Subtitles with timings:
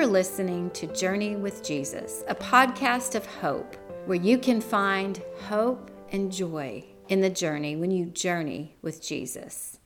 [0.00, 3.76] are listening to Journey with Jesus, a podcast of hope
[4.06, 9.78] where you can find hope and joy in the journey when you journey with Jesus.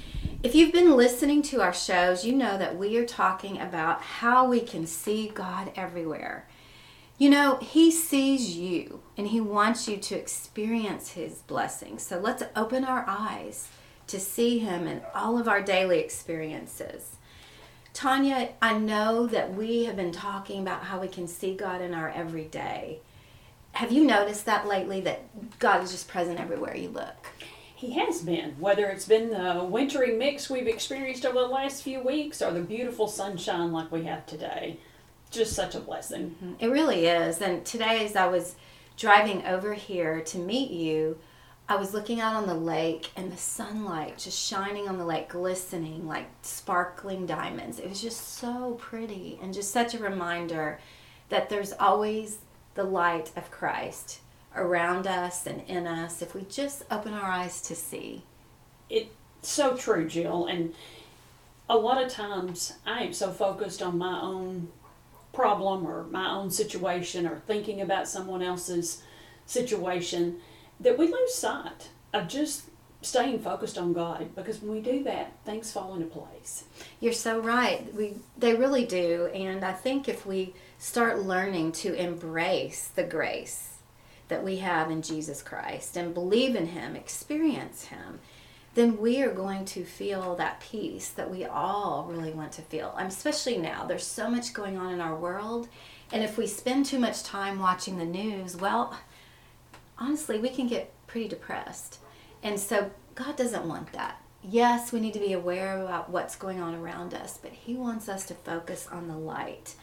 [0.45, 4.49] If you've been listening to our shows, you know that we are talking about how
[4.49, 6.47] we can see God everywhere.
[7.19, 12.07] You know, He sees you and He wants you to experience His blessings.
[12.07, 13.69] So let's open our eyes
[14.07, 17.17] to see Him in all of our daily experiences.
[17.95, 21.95] Tanya, I know that we have been talking about how we can see God in
[21.95, 22.99] our everyday.
[23.73, 27.29] Have you noticed that lately that God is just present everywhere you look?
[27.75, 32.01] He has been, whether it's been the wintry mix we've experienced over the last few
[32.01, 34.79] weeks or the beautiful sunshine like we have today.
[35.31, 36.35] Just such a blessing.
[36.43, 36.53] Mm-hmm.
[36.59, 37.41] It really is.
[37.41, 38.57] And today, as I was
[38.97, 41.19] driving over here to meet you,
[41.67, 45.31] I was looking out on the lake and the sunlight just shining on the lake,
[45.31, 47.79] glistening like sparkling diamonds.
[47.79, 50.79] It was just so pretty and just such a reminder
[51.31, 52.39] that there's always
[52.75, 54.21] the light of Christ
[54.55, 58.25] around us and in us if we just open our eyes to see.
[58.91, 59.09] It's
[59.41, 60.47] so true, Jill.
[60.47, 60.75] And
[61.69, 64.69] a lot of times I am so focused on my own
[65.33, 69.03] problem or my own situation or thinking about someone else's
[69.47, 70.41] situation
[70.81, 72.65] that we lose sight of just
[73.05, 76.65] staying focused on God because when we do that, things fall into place.
[77.01, 77.93] You're so right.
[77.95, 83.77] We they really do, and I think if we start learning to embrace the grace
[84.29, 88.21] that we have in Jesus Christ and believe in him, experience him,
[88.75, 92.95] then we are going to feel that peace that we all really want to feel.
[92.97, 95.69] Um, especially now, there's so much going on in our world,
[96.11, 98.99] and if we spend too much time watching the news, well,
[99.99, 101.99] honestly, we can get pretty depressed.
[102.43, 104.21] And so God doesn't want that.
[104.43, 108.09] Yes, we need to be aware about what's going on around us, but He wants
[108.09, 109.75] us to focus on the light.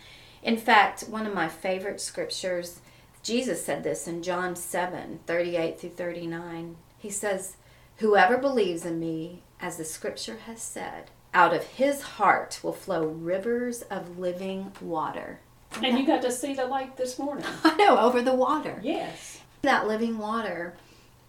[0.44, 2.80] In fact, one of my favorite scriptures,
[3.24, 6.76] Jesus said this in John 7 38 through 39.
[6.98, 7.58] He says,
[7.98, 13.06] Whoever believes in me, as the scripture has said, out of his heart will flow
[13.06, 15.40] rivers of living water.
[15.82, 17.46] And you got to see the light this morning.
[17.64, 18.80] I know, over the water.
[18.84, 19.41] Yes.
[19.62, 20.76] That living water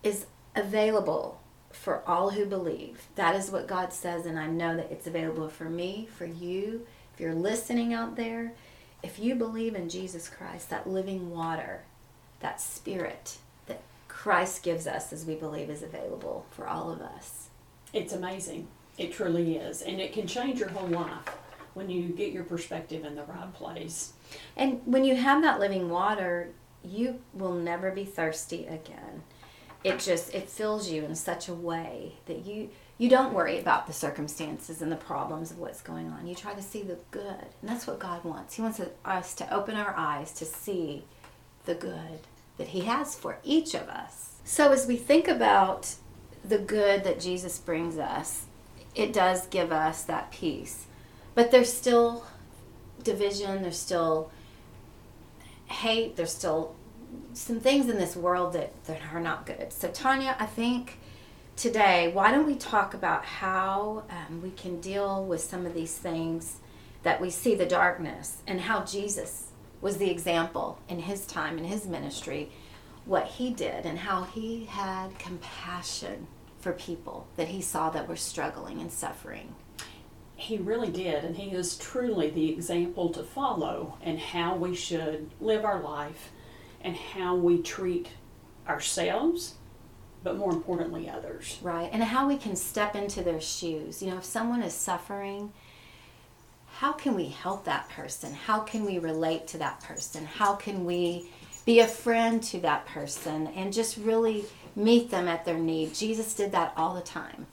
[0.02, 3.08] is available for all who believe.
[3.14, 6.86] That is what God says, and I know that it's available for me, for you.
[7.14, 8.52] If you're listening out there,
[9.02, 11.82] if you believe in Jesus Christ, that living water,
[12.40, 17.48] that spirit that Christ gives us as we believe is available for all of us.
[17.92, 18.68] It's amazing.
[18.96, 19.82] It truly is.
[19.82, 21.36] And it can change your whole life
[21.74, 24.12] when you get your perspective in the right place.
[24.56, 26.50] And when you have that living water,
[26.84, 29.22] you will never be thirsty again.
[29.84, 33.86] It just it fills you in such a way that you you don't worry about
[33.86, 36.26] the circumstances and the problems of what's going on.
[36.26, 37.46] You try to see the good.
[37.60, 38.54] And that's what God wants.
[38.54, 41.04] He wants us to open our eyes to see
[41.64, 42.20] the good
[42.58, 44.36] that he has for each of us.
[44.44, 45.94] So as we think about
[46.44, 48.46] the good that Jesus brings us,
[48.94, 50.86] it does give us that peace.
[51.34, 52.26] But there's still
[53.02, 54.30] division, there's still
[55.72, 56.74] hate, there's still
[57.32, 59.72] some things in this world that, that are not good.
[59.72, 60.98] So, Tanya, I think
[61.56, 65.96] today, why don't we talk about how um, we can deal with some of these
[65.96, 66.56] things
[67.02, 69.48] that we see the darkness and how Jesus
[69.80, 72.50] was the example in his time, in his ministry,
[73.04, 76.28] what he did and how he had compassion
[76.60, 79.54] for people that he saw that were struggling and suffering.
[80.42, 85.30] He really did, and he is truly the example to follow and how we should
[85.40, 86.32] live our life
[86.80, 88.08] and how we treat
[88.66, 89.54] ourselves,
[90.24, 91.60] but more importantly, others.
[91.62, 94.02] Right, and how we can step into their shoes.
[94.02, 95.52] You know, if someone is suffering,
[96.78, 98.34] how can we help that person?
[98.34, 100.26] How can we relate to that person?
[100.26, 101.30] How can we
[101.64, 104.44] be a friend to that person and just really
[104.74, 105.94] meet them at their need?
[105.94, 107.46] Jesus did that all the time.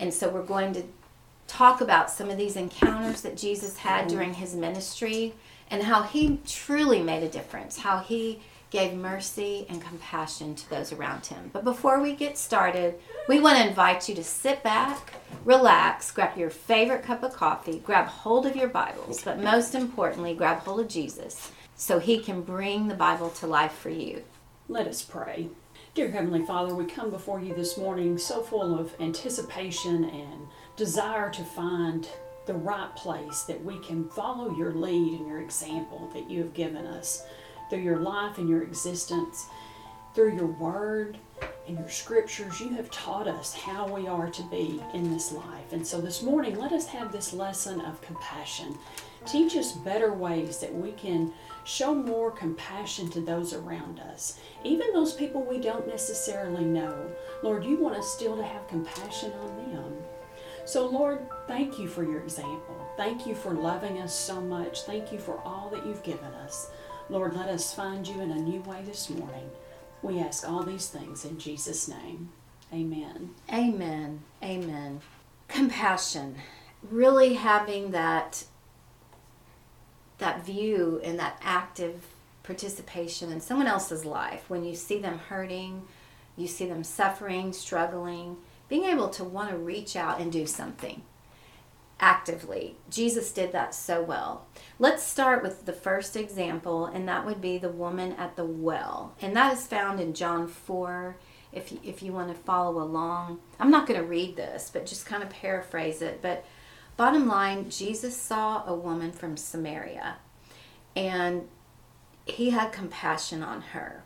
[0.00, 0.82] And so we're going to
[1.48, 5.34] talk about some of these encounters that Jesus had during his ministry
[5.70, 8.40] and how he truly made a difference, how he
[8.70, 11.50] gave mercy and compassion to those around him.
[11.52, 12.96] But before we get started,
[13.26, 15.14] we want to invite you to sit back,
[15.44, 20.34] relax, grab your favorite cup of coffee, grab hold of your Bibles, but most importantly,
[20.34, 24.22] grab hold of Jesus so he can bring the Bible to life for you.
[24.68, 25.48] Let us pray.
[25.94, 30.46] Dear Heavenly Father, we come before you this morning so full of anticipation and
[30.78, 32.08] desire to find
[32.46, 36.54] the right place that we can follow your lead and your example that you have
[36.54, 37.26] given us
[37.68, 39.46] through your life and your existence,
[40.14, 41.18] through your word
[41.66, 42.58] and your scriptures.
[42.58, 45.72] You have taught us how we are to be in this life.
[45.72, 48.78] And so this morning, let us have this lesson of compassion
[49.26, 51.32] Teach us better ways that we can
[51.64, 57.10] show more compassion to those around us, even those people we don't necessarily know.
[57.42, 59.92] Lord, you want us still to have compassion on them.
[60.68, 62.76] So, Lord, thank you for your example.
[62.98, 64.82] Thank you for loving us so much.
[64.82, 66.70] Thank you for all that you've given us.
[67.08, 69.48] Lord, let us find you in a new way this morning.
[70.02, 72.28] We ask all these things in Jesus' name.
[72.70, 73.30] Amen.
[73.50, 74.20] Amen.
[74.42, 75.00] Amen.
[75.48, 76.36] Compassion.
[76.90, 78.44] Really having that
[80.18, 82.08] that view and that active
[82.42, 85.84] participation in someone else's life when you see them hurting,
[86.36, 88.36] you see them suffering, struggling,
[88.68, 91.02] being able to want to reach out and do something
[92.00, 92.76] actively.
[92.90, 94.46] Jesus did that so well.
[94.78, 99.14] Let's start with the first example, and that would be the woman at the well.
[99.20, 101.16] And that is found in John 4.
[101.50, 104.86] If you, if you want to follow along, I'm not going to read this, but
[104.86, 106.20] just kind of paraphrase it.
[106.22, 106.44] But
[106.96, 110.18] bottom line, Jesus saw a woman from Samaria,
[110.94, 111.48] and
[112.26, 114.04] he had compassion on her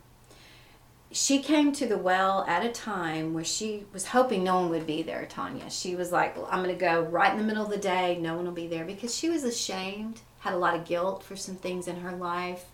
[1.13, 4.87] she came to the well at a time where she was hoping no one would
[4.87, 5.69] be there, Tanya.
[5.69, 8.17] She was like, well, I'm going to go right in the middle of the day.
[8.19, 11.35] No one will be there because she was ashamed, had a lot of guilt for
[11.35, 12.65] some things in her life.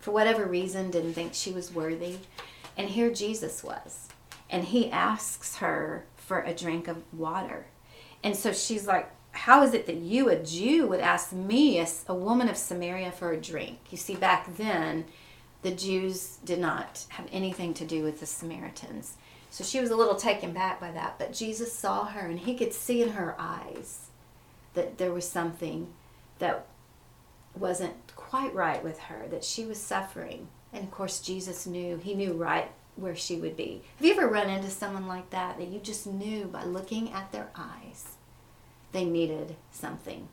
[0.00, 2.18] For whatever reason, didn't think she was worthy.
[2.76, 4.08] And here Jesus was.
[4.50, 7.66] And he asks her for a drink of water.
[8.22, 11.86] And so she's like, How is it that you, a Jew, would ask me, a,
[12.06, 13.78] a woman of Samaria, for a drink?
[13.90, 15.06] You see, back then,
[15.62, 19.16] the Jews did not have anything to do with the Samaritans.
[19.50, 21.18] So she was a little taken back by that.
[21.18, 24.08] But Jesus saw her and he could see in her eyes
[24.74, 25.88] that there was something
[26.38, 26.66] that
[27.54, 30.48] wasn't quite right with her, that she was suffering.
[30.72, 33.82] And of course, Jesus knew, he knew right where she would be.
[33.96, 37.32] Have you ever run into someone like that that you just knew by looking at
[37.32, 38.16] their eyes
[38.92, 40.28] they needed something?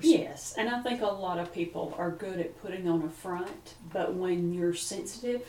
[0.00, 3.74] Yes, and I think a lot of people are good at putting on a front,
[3.92, 5.48] but when you're sensitive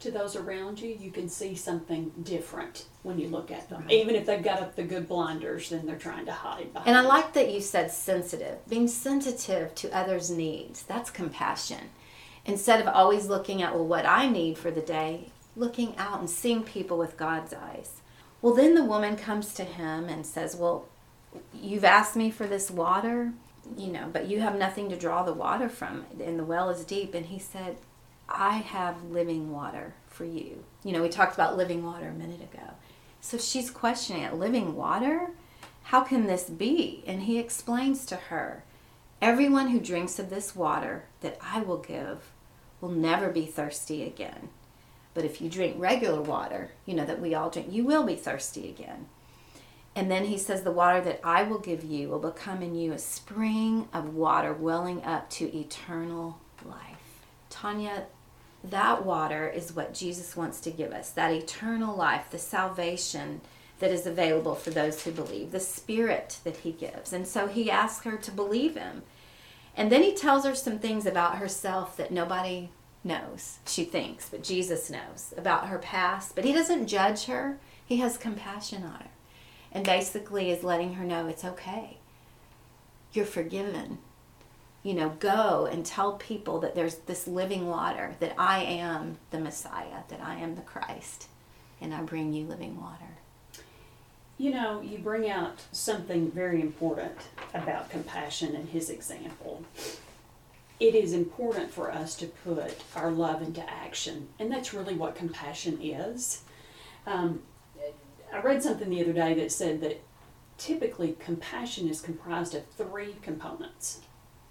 [0.00, 3.82] to those around you, you can see something different when you look at them.
[3.82, 3.92] Right.
[3.92, 6.88] Even if they've got up the good blinders, then they're trying to hide behind.
[6.88, 8.58] And I like that you said sensitive.
[8.68, 11.90] Being sensitive to others' needs, that's compassion.
[12.44, 16.28] Instead of always looking at, well, what I need for the day, looking out and
[16.28, 18.02] seeing people with God's eyes.
[18.42, 20.86] Well, then the woman comes to him and says, Well,
[21.54, 23.32] you've asked me for this water
[23.76, 26.84] you know, but you have nothing to draw the water from, and the well is
[26.84, 27.14] deep.
[27.14, 27.76] And he said,
[28.28, 30.64] I have living water for you.
[30.84, 32.74] You know, we talked about living water a minute ago.
[33.20, 35.30] So she's questioning it living water?
[35.84, 37.04] How can this be?
[37.06, 38.64] And he explains to her,
[39.22, 42.32] Everyone who drinks of this water that I will give
[42.80, 44.50] will never be thirsty again.
[45.14, 48.16] But if you drink regular water, you know, that we all drink, you will be
[48.16, 49.06] thirsty again.
[49.96, 52.92] And then he says, The water that I will give you will become in you
[52.92, 57.24] a spring of water welling up to eternal life.
[57.48, 58.04] Tanya,
[58.62, 63.40] that water is what Jesus wants to give us that eternal life, the salvation
[63.78, 67.14] that is available for those who believe, the spirit that he gives.
[67.14, 69.02] And so he asks her to believe him.
[69.74, 72.70] And then he tells her some things about herself that nobody
[73.02, 76.34] knows, she thinks, but Jesus knows about her past.
[76.34, 79.08] But he doesn't judge her, he has compassion on her
[79.76, 81.98] and basically is letting her know it's okay.
[83.12, 83.98] You're forgiven.
[84.82, 89.38] You know, go and tell people that there's this living water, that I am the
[89.38, 91.28] Messiah, that I am the Christ,
[91.78, 93.18] and I bring you living water.
[94.38, 97.18] You know, you bring out something very important
[97.52, 99.62] about compassion and his example.
[100.80, 105.16] It is important for us to put our love into action, and that's really what
[105.16, 106.44] compassion is.
[107.06, 107.42] Um,
[108.36, 110.02] I read something the other day that said that
[110.58, 114.00] typically compassion is comprised of three components.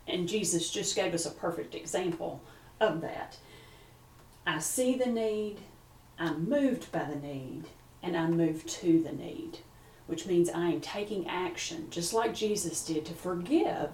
[0.08, 2.42] And Jesus just gave us a perfect example
[2.80, 3.38] of that.
[4.48, 5.60] I see the need,
[6.18, 7.66] I'm moved by the need,
[8.02, 9.60] and I'm moved to the need,
[10.08, 13.90] which means I am taking action, just like Jesus did, to forgive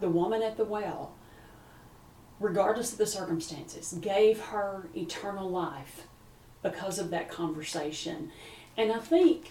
[0.00, 1.14] the woman at the well,
[2.40, 6.08] regardless of the circumstances, gave her eternal life
[6.64, 8.32] because of that conversation.
[8.76, 9.50] And I think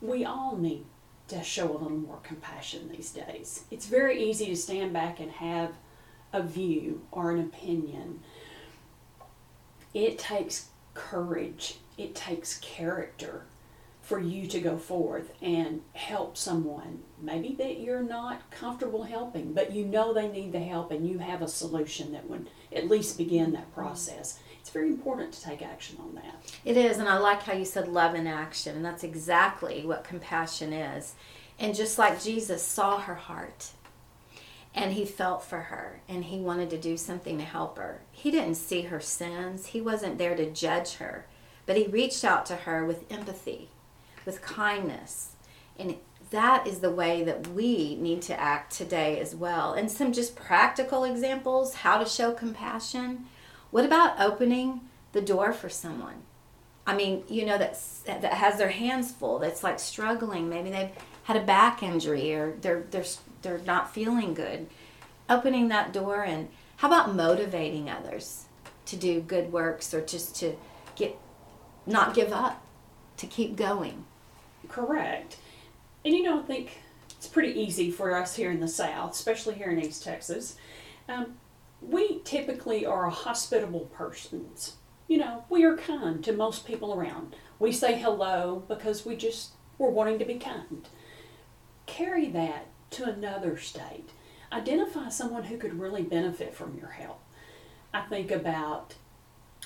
[0.00, 0.84] we all need
[1.28, 3.64] to show a little more compassion these days.
[3.70, 5.72] It's very easy to stand back and have
[6.32, 8.20] a view or an opinion.
[9.94, 13.44] It takes courage, it takes character
[14.02, 19.72] for you to go forth and help someone maybe that you're not comfortable helping but
[19.72, 23.16] you know they need the help and you have a solution that would at least
[23.16, 26.36] begin that process it's very important to take action on that.
[26.64, 30.04] It is, and I like how you said love in action, and that's exactly what
[30.04, 31.14] compassion is.
[31.58, 33.72] And just like Jesus saw her heart,
[34.74, 38.00] and he felt for her and he wanted to do something to help her.
[38.10, 41.26] He didn't see her sins, he wasn't there to judge her,
[41.66, 43.68] but he reached out to her with empathy,
[44.24, 45.32] with kindness.
[45.78, 45.96] And
[46.30, 49.74] that is the way that we need to act today as well.
[49.74, 53.26] And some just practical examples how to show compassion.
[53.72, 56.22] What about opening the door for someone?
[56.86, 60.48] I mean, you know, that's, that has their hands full, that's like struggling.
[60.48, 60.90] Maybe they've
[61.24, 63.04] had a back injury or they're, they're,
[63.40, 64.66] they're not feeling good.
[65.28, 68.44] Opening that door and how about motivating others
[68.86, 70.54] to do good works or just to
[70.94, 71.16] get,
[71.86, 72.62] not give up,
[73.16, 74.04] to keep going?
[74.68, 75.38] Correct.
[76.04, 79.54] And you know, I think it's pretty easy for us here in the South, especially
[79.54, 80.56] here in East Texas.
[81.08, 81.36] Um,
[81.82, 84.76] we typically are hospitable persons.
[85.08, 87.34] You know, we are kind to most people around.
[87.58, 90.88] We say hello because we just we're wanting to be kind.
[91.86, 94.10] Carry that to another state.
[94.52, 97.20] Identify someone who could really benefit from your help.
[97.92, 98.94] I think about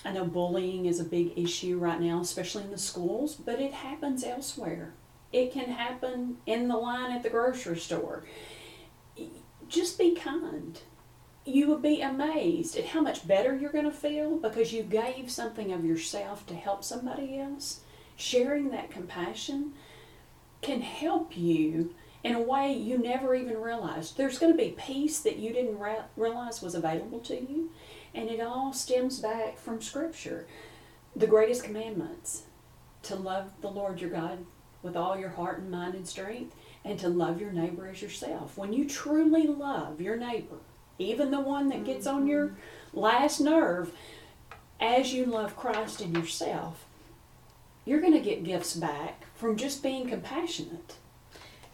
[0.04, 3.72] I know bullying is a big issue right now, especially in the schools, but it
[3.72, 4.94] happens elsewhere.
[5.32, 8.24] It can happen in the line at the grocery store.
[9.68, 10.80] Just be kind.
[11.46, 15.30] You would be amazed at how much better you're going to feel because you gave
[15.30, 17.82] something of yourself to help somebody else.
[18.16, 19.72] Sharing that compassion
[20.60, 24.16] can help you in a way you never even realized.
[24.16, 27.70] There's going to be peace that you didn't re- realize was available to you,
[28.12, 30.48] and it all stems back from Scripture.
[31.14, 32.42] The greatest commandments
[33.04, 34.44] to love the Lord your God
[34.82, 38.58] with all your heart and mind and strength, and to love your neighbor as yourself.
[38.58, 40.58] When you truly love your neighbor,
[40.98, 42.56] even the one that gets on your
[42.92, 43.92] last nerve,
[44.80, 46.84] as you love Christ and yourself,
[47.84, 50.94] you're going to get gifts back from just being compassionate.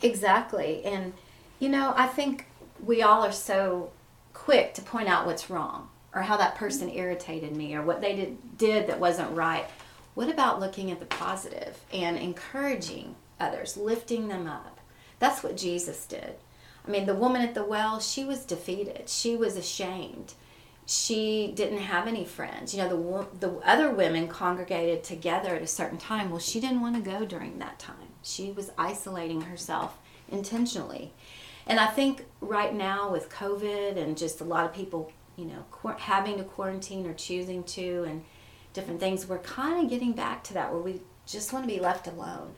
[0.02, 0.84] Exactly.
[0.84, 1.12] And,
[1.58, 2.46] you know, I think
[2.84, 3.90] we all are so
[4.32, 8.14] quick to point out what's wrong or how that person irritated me or what they
[8.14, 9.64] did, did that wasn't right.
[10.14, 14.78] What about looking at the positive and encouraging others, lifting them up?
[15.18, 16.34] That's what Jesus did.
[16.86, 19.08] I mean, the woman at the well, she was defeated.
[19.08, 20.34] She was ashamed.
[20.84, 22.74] She didn't have any friends.
[22.74, 26.30] You know, the the other women congregated together at a certain time.
[26.30, 27.96] Well, she didn't want to go during that time.
[28.22, 29.98] She was isolating herself
[30.28, 31.12] intentionally.
[31.66, 35.94] And I think right now with COVID and just a lot of people, you know,
[35.98, 38.24] having to quarantine or choosing to and
[38.72, 41.80] different things, we're kind of getting back to that where we just want to be
[41.80, 42.54] left alone.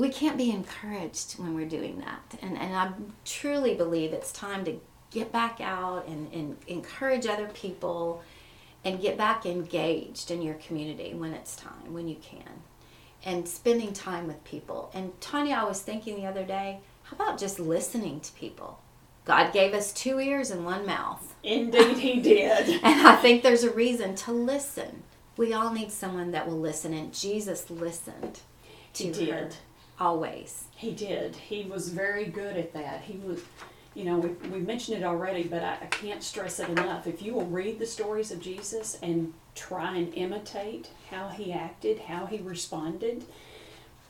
[0.00, 2.38] We can't be encouraged when we're doing that.
[2.40, 2.90] And, and I
[3.26, 4.80] truly believe it's time to
[5.10, 8.22] get back out and, and encourage other people
[8.82, 12.62] and get back engaged in your community when it's time, when you can.
[13.26, 14.90] And spending time with people.
[14.94, 18.80] And Tanya, I was thinking the other day, how about just listening to people?
[19.26, 21.34] God gave us two ears and one mouth.
[21.42, 22.80] Indeed, He did.
[22.82, 25.02] and I think there's a reason to listen.
[25.36, 28.40] We all need someone that will listen, and Jesus listened
[28.94, 29.56] to he did.
[30.00, 30.64] Always.
[30.74, 31.36] He did.
[31.36, 33.02] He was very good at that.
[33.02, 33.40] He was,
[33.94, 37.06] you know, we, we mentioned it already, but I, I can't stress it enough.
[37.06, 41.98] If you will read the stories of Jesus and try and imitate how he acted,
[41.98, 43.24] how he responded,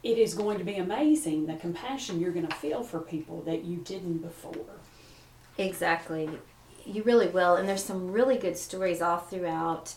[0.03, 3.65] it is going to be amazing the compassion you're going to feel for people that
[3.65, 4.79] you didn't before.
[5.59, 6.31] Exactly.
[6.87, 7.57] You really will.
[7.57, 9.95] And there's some really good stories all throughout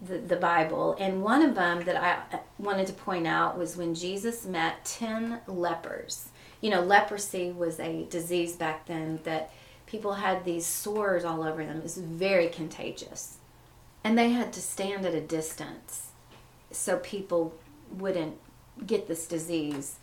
[0.00, 0.96] the, the Bible.
[0.98, 4.84] And one of them that I uh, wanted to point out was when Jesus met
[4.84, 6.28] 10 lepers.
[6.60, 9.52] You know, leprosy was a disease back then that
[9.86, 11.78] people had these sores all over them.
[11.78, 13.38] It was very contagious.
[14.02, 16.10] And they had to stand at a distance
[16.70, 17.54] so people
[17.90, 18.36] wouldn't
[18.86, 19.96] get this disease.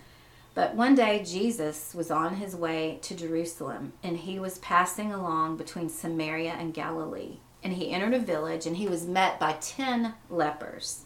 [0.53, 5.57] But one day Jesus was on his way to Jerusalem and he was passing along
[5.57, 7.37] between Samaria and Galilee.
[7.67, 11.01] And he entered a village and he was met by ten lepers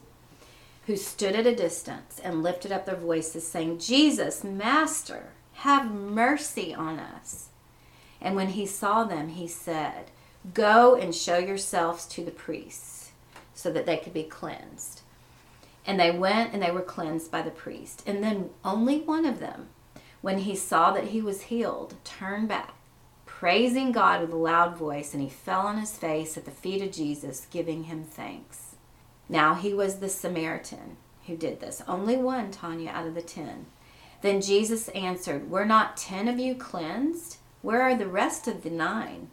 [0.85, 6.71] who stood at a distance and lifted up their voices, saying, Jesus, Master, have mercy
[6.71, 7.47] on us.
[8.21, 10.11] And when he saw them, he said,
[10.53, 13.09] Go and show yourselves to the priests
[13.55, 15.01] so that they could be cleansed.
[15.83, 18.03] And they went and they were cleansed by the priest.
[18.05, 19.69] And then only one of them,
[20.21, 22.75] when he saw that he was healed, turned back,
[23.41, 26.79] praising God with a loud voice, and he fell on his face at the feet
[26.83, 28.75] of Jesus, giving him thanks.
[29.27, 31.81] Now he was the Samaritan who did this.
[31.87, 33.65] Only one, Tanya, out of the ten.
[34.21, 37.37] Then Jesus answered, Were not ten of you cleansed?
[37.63, 39.31] Where are the rest of the nine?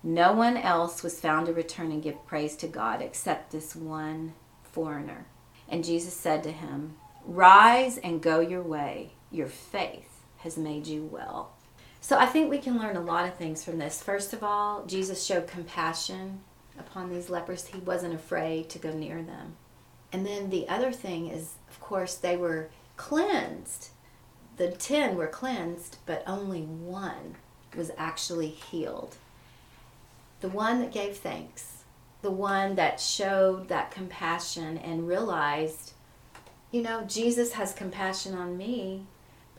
[0.00, 4.34] No one else was found to return and give praise to God except this one
[4.62, 5.26] foreigner.
[5.68, 9.14] And Jesus said to him, Rise and go your way.
[9.32, 11.56] Your faith has made you well.
[12.00, 14.02] So I think we can learn a lot of things from this.
[14.02, 16.40] First of all, Jesus showed compassion
[16.78, 17.66] upon these lepers.
[17.66, 19.56] He wasn't afraid to go near them.
[20.12, 23.90] And then the other thing is, of course, they were cleansed.
[24.56, 27.36] The ten were cleansed, but only one
[27.76, 29.16] was actually healed.
[30.40, 31.84] The one that gave thanks,
[32.22, 35.92] the one that showed that compassion and realized,
[36.70, 39.06] you know, Jesus has compassion on me,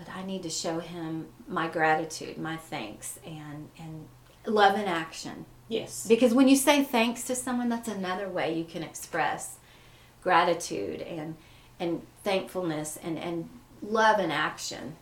[0.03, 4.07] but I need to show him my gratitude, my thanks, and, and
[4.45, 5.45] love in action.
[5.67, 6.07] Yes.
[6.07, 9.57] Because when you say thanks to someone, that's another way you can express
[10.23, 11.35] gratitude and
[11.79, 13.49] and thankfulness and, and
[13.81, 14.95] love in action.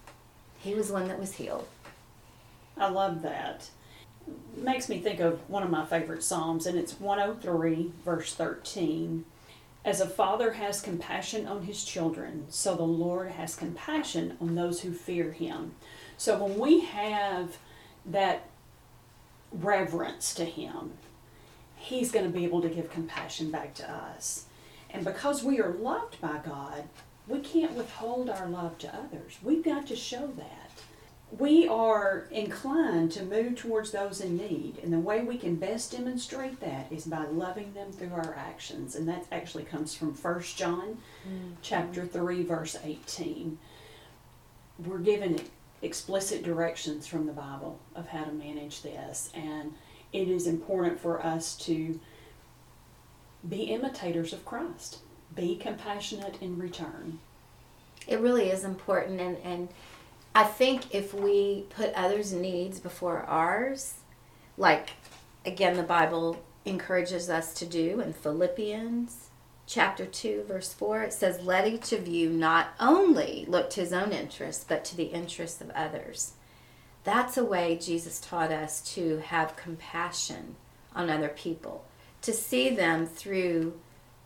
[0.60, 1.68] He was one that was healed.
[2.77, 3.70] I love that.
[4.56, 9.25] Makes me think of one of my favorite Psalms, and it's 103, verse 13.
[9.86, 14.81] As a father has compassion on his children, so the Lord has compassion on those
[14.81, 15.75] who fear him.
[16.17, 17.57] So when we have
[18.05, 18.43] that
[19.51, 20.91] reverence to him,
[21.77, 24.45] he's going to be able to give compassion back to us.
[24.89, 26.83] And because we are loved by God,
[27.27, 29.38] we can't withhold our love to others.
[29.41, 30.68] We've got to show that.
[31.38, 35.91] We are inclined to move towards those in need, and the way we can best
[35.91, 38.95] demonstrate that is by loving them through our actions.
[38.95, 41.51] And that actually comes from 1 John mm-hmm.
[41.62, 43.59] chapter 3 verse 18.
[44.86, 45.39] We're given
[45.83, 49.75] explicit directions from the Bible of how to manage this, and
[50.12, 52.00] it is important for us to
[53.48, 55.00] be imitators of Christ.
[55.36, 57.19] Be compassionate in return.
[58.07, 59.70] It really is important and, and
[60.39, 63.95] I think if we put others' needs before ours,
[64.55, 64.91] like
[65.45, 69.31] again the Bible encourages us to do in Philippians
[69.67, 73.91] chapter 2 verse 4 it says let each of you not only look to his
[73.91, 76.35] own interests but to the interests of others.
[77.03, 80.55] That's a way Jesus taught us to have compassion
[80.95, 81.83] on other people
[82.21, 83.77] to see them through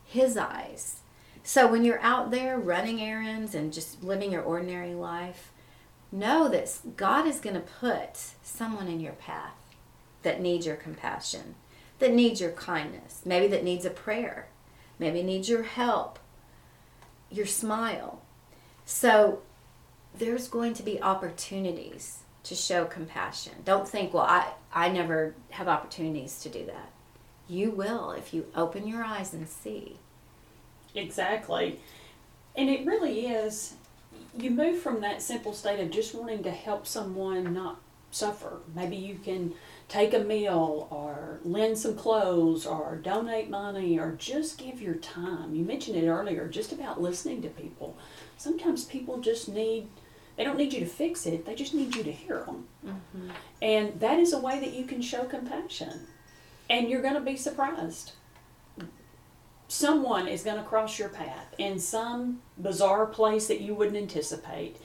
[0.04, 1.00] His eyes.
[1.42, 5.50] So when you're out there running errands and just living your ordinary life,
[6.14, 9.74] know that God is going to put someone in your path
[10.22, 11.56] that needs your compassion,
[11.98, 14.48] that needs your kindness, maybe that needs a prayer,
[14.98, 16.18] maybe needs your help,
[17.30, 18.22] your smile.
[18.84, 19.42] So
[20.16, 23.54] there's going to be opportunities to show compassion.
[23.64, 26.92] Don't think, well, I, I never have opportunities to do that.
[27.48, 29.98] You will if you open your eyes and see.
[30.94, 31.80] Exactly.
[32.54, 33.74] And it really is,
[34.36, 38.60] you move from that simple state of just wanting to help someone not suffer.
[38.74, 39.54] Maybe you can
[39.88, 45.54] take a meal or lend some clothes or donate money or just give your time.
[45.54, 47.96] You mentioned it earlier, just about listening to people.
[48.36, 49.88] Sometimes people just need,
[50.36, 52.66] they don't need you to fix it, they just need you to hear them.
[52.86, 53.30] Mm-hmm.
[53.62, 56.06] And that is a way that you can show compassion.
[56.70, 58.12] And you're going to be surprised.
[59.68, 64.76] Someone is going to cross your path in some bizarre place that you wouldn't anticipate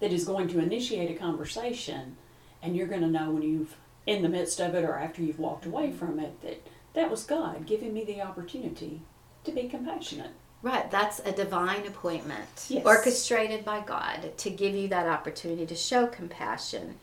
[0.00, 2.16] that is going to initiate a conversation.
[2.62, 3.76] And you're going to know when you've,
[4.06, 5.98] in the midst of it or after you've walked away mm-hmm.
[5.98, 9.02] from it, that that was God giving me the opportunity
[9.44, 10.32] to be compassionate.
[10.62, 12.84] Right, that's a divine appointment yes.
[12.84, 16.96] orchestrated by God to give you that opportunity to show compassion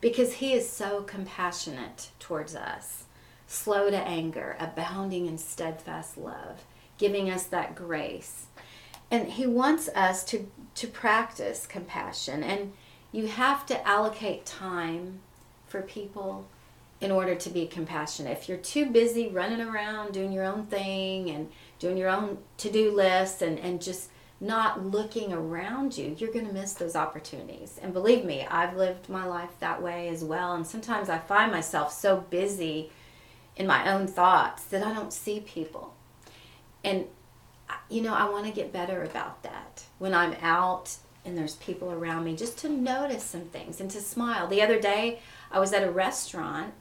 [0.00, 3.03] because He is so compassionate towards us
[3.46, 6.64] slow to anger, abounding in steadfast love,
[6.98, 8.46] giving us that grace.
[9.10, 12.42] And he wants us to, to practice compassion.
[12.42, 12.72] And
[13.12, 15.20] you have to allocate time
[15.66, 16.46] for people
[17.00, 18.32] in order to be compassionate.
[18.32, 22.70] If you're too busy running around doing your own thing and doing your own to
[22.70, 27.78] do lists and, and just not looking around you, you're going to miss those opportunities.
[27.82, 30.54] And believe me, I've lived my life that way as well.
[30.54, 32.90] And sometimes I find myself so busy
[33.56, 35.94] in my own thoughts that I don't see people.
[36.82, 37.06] And,
[37.88, 39.84] you know, I want to get better about that.
[39.98, 44.00] When I'm out and there's people around me, just to notice some things and to
[44.00, 44.46] smile.
[44.46, 46.74] The other day, I was at a restaurant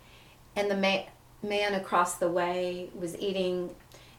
[0.56, 3.70] and the ma- man across the way was eating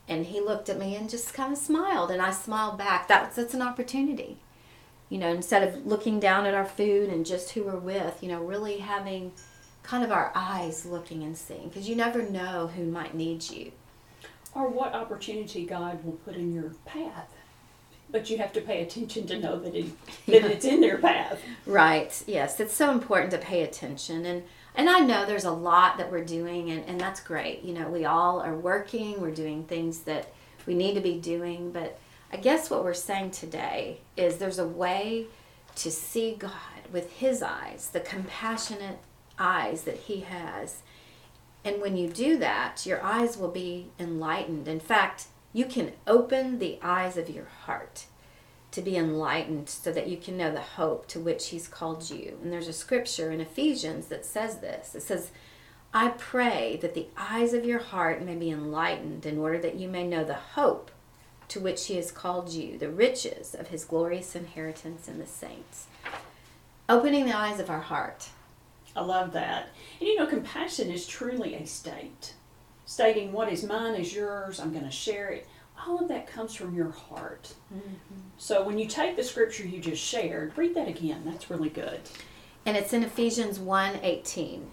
[0.08, 3.08] and he looked at me and just kind of smiled and I smiled back.
[3.08, 4.38] That's, that's an opportunity.
[5.08, 8.28] You know, instead of looking down at our food and just who we're with, you
[8.28, 9.32] know, really having
[9.84, 13.70] kind of our eyes looking and seeing because you never know who might need you.
[14.54, 17.30] Or what opportunity God will put in your path.
[18.10, 19.86] But you have to pay attention to know that, it,
[20.26, 21.40] that it's in their path.
[21.66, 22.58] Right, yes.
[22.60, 24.24] It's so important to pay attention.
[24.24, 24.44] And,
[24.74, 27.62] and I know there's a lot that we're doing, and, and that's great.
[27.62, 30.32] You know, we all are working, we're doing things that
[30.66, 31.72] we need to be doing.
[31.72, 31.98] But
[32.32, 35.26] I guess what we're saying today is there's a way
[35.76, 36.52] to see God
[36.92, 38.98] with His eyes, the compassionate
[39.38, 40.82] eyes that He has.
[41.64, 44.68] And when you do that, your eyes will be enlightened.
[44.68, 48.06] In fact, you can open the eyes of your heart
[48.72, 52.38] to be enlightened so that you can know the hope to which He's called you.
[52.42, 55.30] And there's a scripture in Ephesians that says this it says,
[55.92, 59.88] I pray that the eyes of your heart may be enlightened in order that you
[59.88, 60.90] may know the hope
[61.48, 65.86] to which He has called you, the riches of His glorious inheritance in the saints.
[66.88, 68.30] Opening the eyes of our heart.
[68.96, 69.68] I love that.
[70.00, 72.34] And you know, compassion is truly a state.
[72.86, 75.48] Stating what is mine is yours, I'm going to share it.
[75.86, 77.54] All of that comes from your heart.
[77.74, 78.20] Mm-hmm.
[78.36, 81.22] So when you take the scripture you just shared, read that again.
[81.24, 82.00] That's really good.
[82.66, 84.70] And it's in Ephesians 1 18.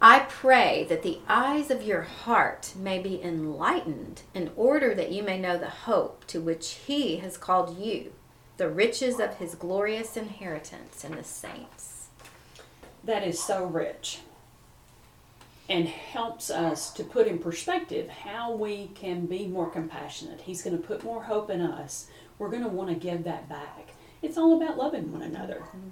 [0.00, 5.22] I pray that the eyes of your heart may be enlightened in order that you
[5.22, 8.12] may know the hope to which He has called you,
[8.58, 12.05] the riches of His glorious inheritance in the saints.
[13.06, 14.18] That is so rich
[15.68, 20.40] and helps us to put in perspective how we can be more compassionate.
[20.40, 22.08] He's going to put more hope in us.
[22.38, 23.90] We're going to want to give that back.
[24.22, 25.62] It's all about loving one another.
[25.68, 25.88] Mm-hmm.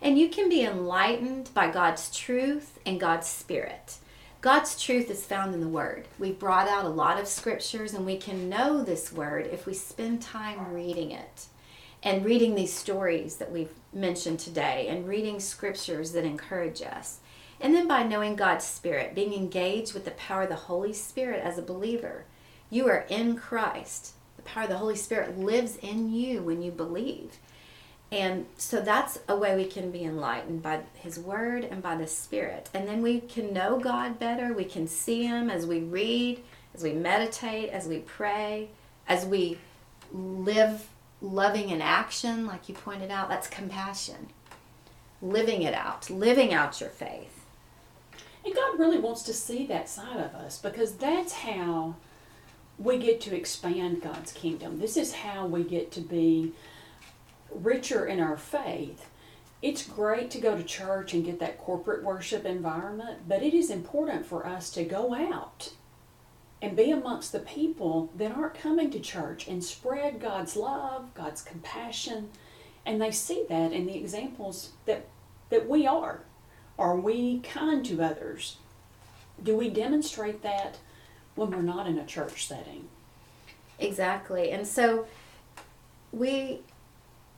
[0.00, 3.96] And you can be enlightened by God's truth and God's spirit.
[4.40, 6.06] God's truth is found in the Word.
[6.20, 9.74] We've brought out a lot of scriptures, and we can know this Word if we
[9.74, 11.46] spend time reading it
[12.04, 17.18] and reading these stories that we've mentioned today and reading scriptures that encourage us.
[17.60, 21.42] And then by knowing God's Spirit, being engaged with the power of the Holy Spirit
[21.42, 22.26] as a believer.
[22.68, 24.12] You are in Christ.
[24.36, 27.38] The power of the Holy Spirit lives in you when you believe.
[28.12, 32.06] And so that's a way we can be enlightened by His Word and by the
[32.06, 32.68] Spirit.
[32.74, 34.52] And then we can know God better.
[34.52, 36.42] We can see Him as we read,
[36.74, 38.68] as we meditate, as we pray,
[39.08, 39.58] as we
[40.12, 40.86] live
[41.24, 43.28] loving in action, like you pointed out.
[43.28, 44.28] That's compassion.
[45.22, 47.44] Living it out, living out your faith.
[48.44, 51.96] And God really wants to see that side of us because that's how
[52.78, 54.78] we get to expand God's kingdom.
[54.78, 56.52] This is how we get to be
[57.50, 59.08] richer in our faith,
[59.62, 63.70] it's great to go to church and get that corporate worship environment, but it is
[63.70, 65.70] important for us to go out
[66.62, 71.42] and be amongst the people that aren't coming to church and spread God's love, God's
[71.42, 72.30] compassion,
[72.86, 75.06] and they see that in the examples that
[75.50, 76.20] that we are.
[76.78, 78.56] Are we kind to others?
[79.42, 80.78] Do we demonstrate that
[81.34, 82.88] when we're not in a church setting?
[83.78, 84.50] Exactly.
[84.50, 85.06] And so
[86.12, 86.60] we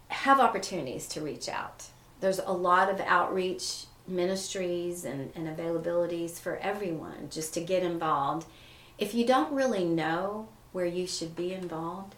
[0.09, 1.87] have opportunities to reach out.
[2.21, 8.47] There's a lot of outreach ministries and, and availabilities for everyone just to get involved.
[8.99, 12.15] If you don't really know where you should be involved,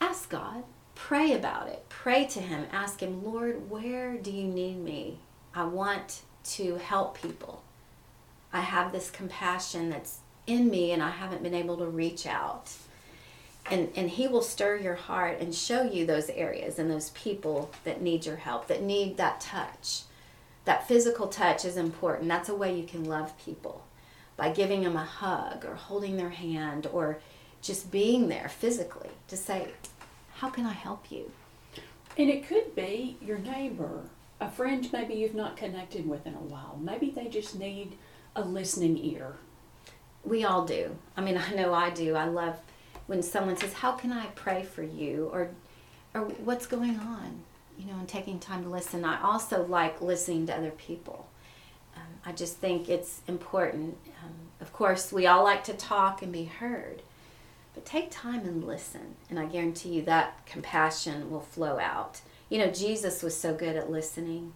[0.00, 0.64] ask God.
[0.94, 1.86] Pray about it.
[1.88, 2.66] Pray to Him.
[2.70, 5.20] Ask Him, Lord, where do you need me?
[5.54, 7.62] I want to help people.
[8.52, 12.70] I have this compassion that's in me and I haven't been able to reach out
[13.70, 17.70] and and he will stir your heart and show you those areas and those people
[17.84, 20.02] that need your help that need that touch
[20.64, 23.84] that physical touch is important that's a way you can love people
[24.40, 27.18] by giving them a hug or holding their hand or
[27.60, 29.68] just being there physically to say
[30.36, 31.30] how can i help you?
[32.16, 34.00] And it could be your neighbor.
[34.40, 36.78] A friend maybe you've not connected with in a while.
[36.82, 37.98] Maybe they just need
[38.34, 39.34] a listening ear.
[40.24, 40.96] We all do.
[41.18, 42.16] I mean i know i do.
[42.16, 42.56] I love
[43.08, 45.50] when someone says, "How can I pray for you?" or
[46.14, 47.42] or what's going on,
[47.78, 49.04] you know, and taking time to listen.
[49.04, 51.28] I also like listening to other people.
[52.00, 53.96] Um, I just think it's important.
[54.24, 57.02] Um, of course, we all like to talk and be heard,
[57.74, 62.20] but take time and listen, and I guarantee you that compassion will flow out.
[62.48, 64.52] You know, Jesus was so good at listening,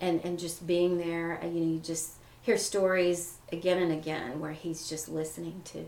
[0.00, 1.40] and and just being there.
[1.42, 5.86] You know, you just hear stories again and again where he's just listening to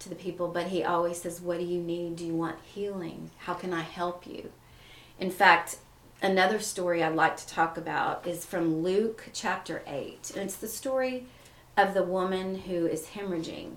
[0.00, 2.16] to the people, but he always says, What do you need?
[2.16, 3.30] Do you want healing?
[3.38, 4.52] How can I help you?
[5.18, 5.76] In fact,
[6.22, 10.32] another story I'd like to talk about is from Luke chapter 8.
[10.34, 11.26] And it's the story
[11.76, 13.76] of the woman who is hemorrhaging.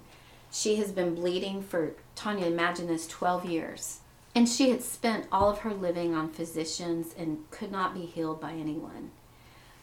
[0.51, 3.99] She has been bleeding for, Tanya, imagine this, 12 years.
[4.33, 8.41] And she had spent all of her living on physicians and could not be healed
[8.41, 9.11] by anyone.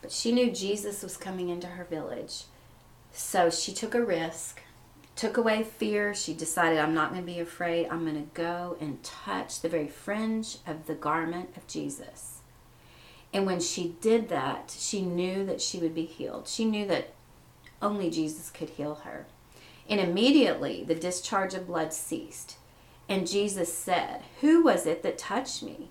[0.01, 2.45] But she knew Jesus was coming into her village.
[3.13, 4.63] So she took a risk
[5.19, 6.15] took away fear.
[6.15, 7.89] She decided, I'm not going to be afraid.
[7.89, 12.39] I'm going to go and touch the very fringe of the garment of Jesus.
[13.33, 16.49] And when she did that, she knew that she would be healed.
[16.49, 17.13] She knew that
[17.83, 19.27] only Jesus could heal her.
[19.89, 22.57] And immediately the discharge of blood ceased.
[23.09, 25.89] And Jesus said, Who was it that touched me?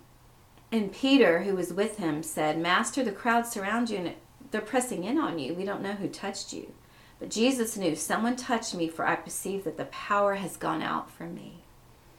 [0.71, 4.13] And Peter, who was with him, said, Master, the crowd surround you and
[4.51, 5.53] they're pressing in on you.
[5.53, 6.73] We don't know who touched you.
[7.19, 11.09] But Jesus knew, Someone touched me, for I perceive that the power has gone out
[11.09, 11.63] from me.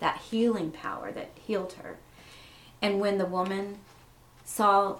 [0.00, 1.96] That healing power that healed her.
[2.82, 3.78] And when the woman
[4.44, 4.98] saw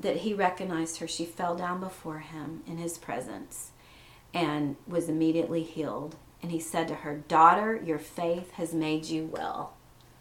[0.00, 3.72] that he recognized her, she fell down before him in his presence
[4.32, 6.16] and was immediately healed.
[6.42, 9.74] And he said to her, Daughter, your faith has made you well.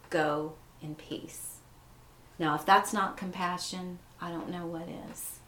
[0.09, 1.57] Go in peace.
[2.39, 5.39] Now, if that's not compassion, I don't know what is.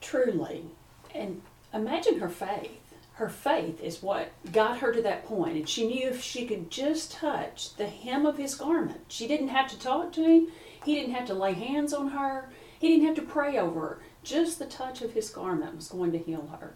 [0.00, 0.66] Truly.
[1.14, 2.78] And imagine her faith.
[3.14, 5.56] Her faith is what got her to that point.
[5.56, 9.48] and she knew if she could just touch the hem of his garment, she didn't
[9.48, 10.48] have to talk to him,
[10.84, 12.48] he didn't have to lay hands on her,
[12.82, 13.98] he didn't have to pray over her.
[14.24, 16.74] Just the touch of his garment was going to heal her.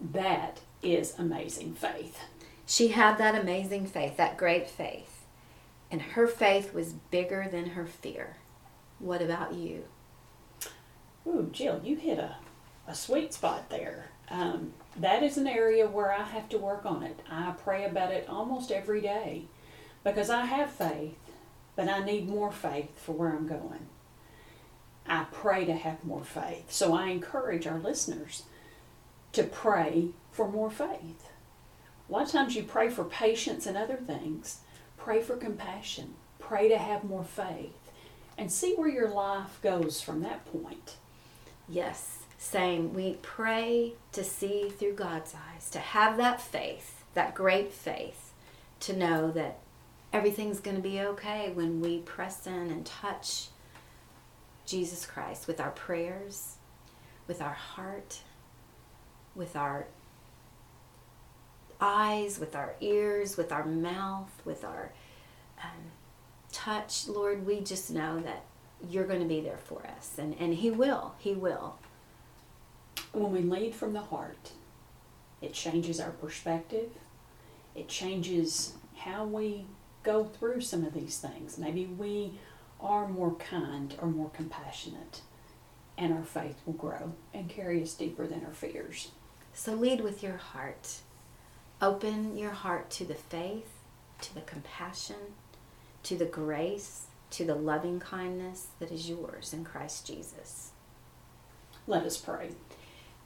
[0.00, 2.16] That is amazing faith.
[2.64, 5.24] She had that amazing faith, that great faith.
[5.90, 8.36] And her faith was bigger than her fear.
[9.00, 9.86] What about you?
[11.26, 12.36] Ooh, Jill, you hit a,
[12.86, 14.10] a sweet spot there.
[14.30, 17.18] Um, that is an area where I have to work on it.
[17.28, 19.46] I pray about it almost every day
[20.04, 21.18] because I have faith,
[21.74, 23.88] but I need more faith for where I'm going.
[25.06, 26.70] I pray to have more faith.
[26.70, 28.44] So I encourage our listeners
[29.32, 31.28] to pray for more faith.
[32.08, 34.60] A lot of times you pray for patience and other things.
[34.96, 36.14] Pray for compassion.
[36.38, 37.72] Pray to have more faith.
[38.38, 40.96] And see where your life goes from that point.
[41.68, 42.92] Yes, same.
[42.92, 48.32] We pray to see through God's eyes, to have that faith, that great faith,
[48.80, 49.58] to know that
[50.12, 53.48] everything's going to be okay when we press in and touch
[54.72, 56.56] Jesus Christ with our prayers,
[57.28, 58.20] with our heart,
[59.34, 59.86] with our
[61.78, 64.90] eyes, with our ears, with our mouth, with our
[65.62, 65.90] um,
[66.52, 67.06] touch.
[67.06, 68.44] Lord, we just know that
[68.88, 70.14] you're going to be there for us.
[70.16, 71.16] And, and He will.
[71.18, 71.76] He will.
[73.12, 74.52] When we lead from the heart,
[75.42, 76.88] it changes our perspective,
[77.74, 79.66] it changes how we
[80.02, 81.58] go through some of these things.
[81.58, 82.38] Maybe we
[82.82, 85.20] are more kind or more compassionate,
[85.96, 89.08] and our faith will grow and carry us deeper than our fears.
[89.54, 90.96] So lead with your heart.
[91.80, 93.72] Open your heart to the faith,
[94.20, 95.34] to the compassion,
[96.04, 100.70] to the grace, to the loving kindness that is yours in Christ Jesus.
[101.86, 102.50] Let us pray.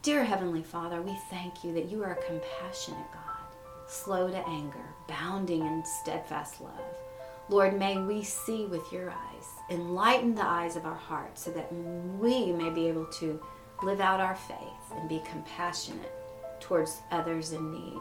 [0.03, 4.87] Dear Heavenly Father, we thank you that you are a compassionate God, slow to anger,
[5.09, 7.06] bounding in steadfast love.
[7.49, 11.73] Lord, may we see with your eyes, enlighten the eyes of our hearts so that
[11.73, 13.41] we may be able to
[13.83, 16.13] live out our faith and be compassionate
[16.61, 18.01] towards others in need.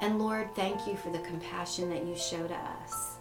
[0.00, 3.16] And Lord, thank you for the compassion that you show to us.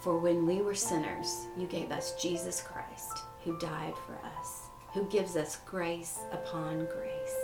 [0.00, 4.62] For when we were sinners, you gave us Jesus Christ, who died for us,
[4.94, 7.36] who gives us grace upon grace.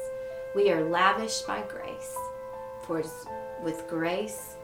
[0.54, 2.16] We are lavished by grace,
[2.86, 3.02] for
[3.62, 4.56] with grace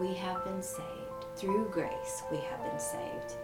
[0.00, 1.03] we have been saved.
[1.36, 3.34] Through grace we have been saved.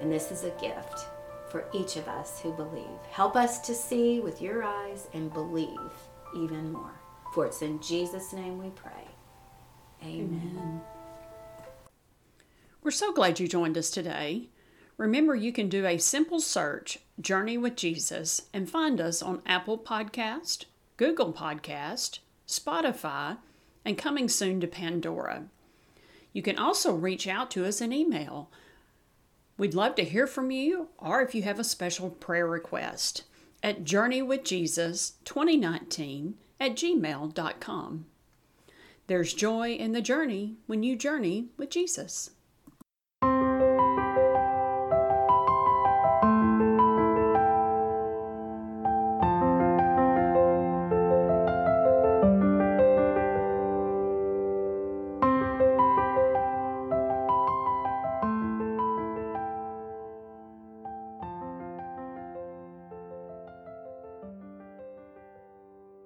[0.00, 1.06] And this is a gift
[1.50, 2.84] for each of us who believe.
[3.10, 5.78] Help us to see with your eyes and believe
[6.36, 6.92] even more.
[7.32, 9.08] For it's in Jesus' name we pray.
[10.02, 10.52] Amen.
[10.56, 10.80] Amen.
[12.82, 14.48] We're so glad you joined us today.
[14.96, 19.78] Remember, you can do a simple search, Journey with Jesus, and find us on Apple
[19.78, 20.64] Podcast,
[20.96, 23.38] Google Podcast, Spotify,
[23.84, 25.44] and coming soon to Pandora.
[26.32, 28.50] You can also reach out to us in email.
[29.56, 33.24] We'd love to hear from you, or if you have a special prayer request,
[33.62, 38.06] at journeywithjesus2019 at gmail.com.
[39.06, 42.30] There's joy in the journey when you journey with Jesus.